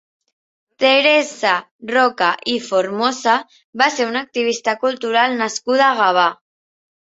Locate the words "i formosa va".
2.53-3.89